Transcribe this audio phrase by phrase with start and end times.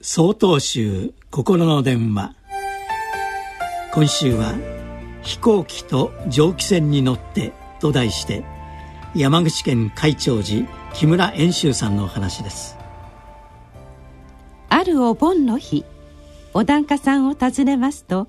[0.00, 2.36] 総統集心の電話。
[3.92, 4.54] 今週は
[5.22, 8.44] 「飛行機と蒸気船に乗って」と題して
[9.16, 12.78] 山口県海長寺木村遠州さんのお話です。
[14.68, 15.84] あるお盆の日
[16.54, 18.28] お檀家さんを訪ねますと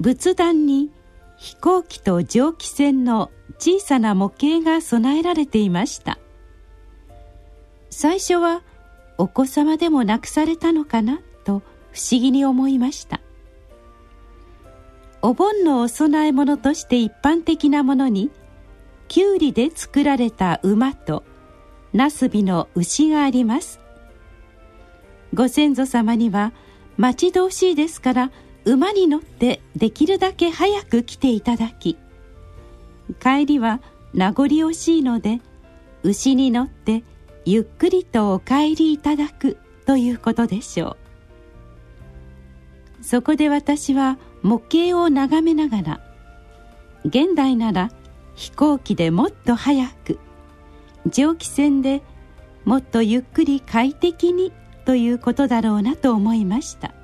[0.00, 0.90] 仏壇に
[1.38, 6.18] 飛行機と蒸気船の小さな模型が備えられていました。
[7.90, 8.62] 最初は
[9.18, 11.20] お子様でもなくされたのかな？
[11.44, 11.62] と
[11.92, 13.20] 不思議に思いました。
[15.22, 18.30] お盆のお供え物として一般的なものに
[19.08, 21.24] きゅうりで作られた馬と
[21.92, 23.80] なすびの牛があります。
[25.34, 26.52] ご先祖様には
[26.96, 28.30] 待ち遠しいですから
[28.64, 31.96] 馬に乗ってできるだけ早く来ていただき
[33.20, 33.80] 帰りは
[34.14, 35.40] 名残惜しいので
[36.02, 37.02] 牛に乗って
[37.48, 40.96] ゆっくりとお帰りいただくということでしょ
[43.00, 43.04] う。
[43.04, 46.00] そこで私は模型を眺めながら
[47.04, 47.92] 現代なら
[48.34, 50.18] 飛行機でもっと早く
[51.06, 52.02] 蒸気船で
[52.64, 54.52] もっとゆっくり快適に
[54.84, 56.94] ということだろうなと思いました。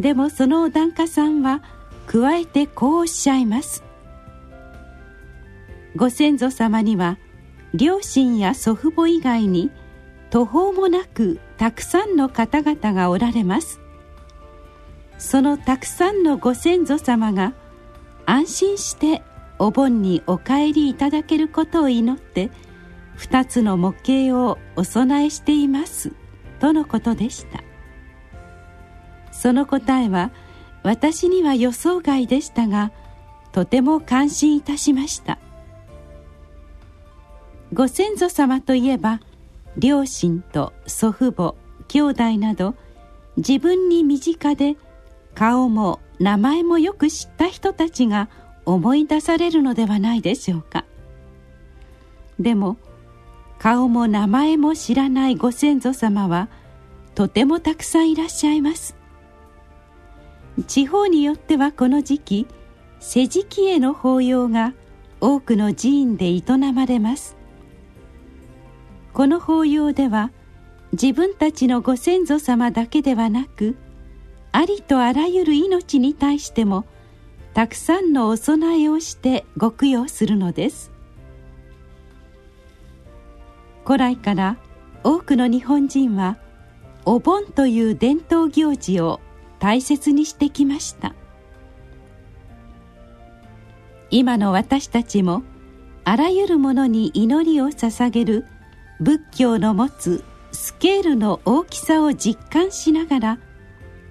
[0.00, 1.62] でもその檀家さんは
[2.08, 3.84] 加えてこうおっしゃいます。
[5.94, 7.16] ご先祖様には
[7.74, 9.70] 両親や祖父母以外に
[10.30, 13.80] 途方もなくたくさんの方々がおられます。
[15.18, 17.52] そのたくさんのご先祖様が
[18.26, 19.22] 安心して
[19.58, 22.50] お盆にお帰りいただけることを祈って
[23.18, 26.12] 2つの模型をお供えしています。
[26.58, 27.62] とのことでした。
[29.32, 30.30] その答えは
[30.82, 32.92] 私には予想外でしたが
[33.52, 35.38] とても感心いたしました。
[37.72, 39.20] ご先祖様といえば
[39.76, 41.54] 両親と祖父母
[41.88, 42.74] 兄弟など
[43.36, 44.76] 自分に身近で
[45.34, 48.28] 顔も名前もよく知った人たちが
[48.66, 50.84] 思い出されるのではないでしょうか。
[52.38, 52.76] でも
[53.58, 56.48] 顔も名前も知らないご先祖様は
[57.14, 58.96] とてもたくさんいらっしゃいます。
[60.66, 62.46] 地方によってはこの時期
[62.98, 64.74] 世辞への法要が
[65.20, 66.42] 多くの寺院で営
[66.72, 67.39] まれます。
[69.12, 70.30] この法要では
[70.92, 73.76] 自分たちのご先祖様だけではなく
[74.52, 76.84] ありとあらゆる命に対しても
[77.54, 80.90] たくさんのお供えをしてご供養するのです。
[83.84, 84.56] 古来から
[85.02, 86.38] 多くの日本人は
[87.04, 89.20] お盆という伝統行事を
[89.58, 91.14] 大切にしてきました。
[94.10, 95.42] 今の私たちも
[96.04, 98.46] あらゆるものに祈りを捧げる
[99.00, 100.22] 仏教の持つ
[100.52, 103.38] スケールの大きさを実感しながら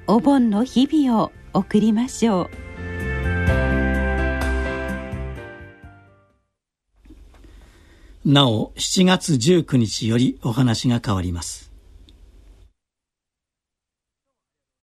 [0.08, 2.50] お盆の日々を送りましょ
[8.26, 8.30] う。
[8.30, 11.69] なお7月19日よりお話が変わります。